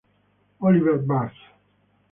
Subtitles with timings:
[0.67, 1.37] Oliver Barth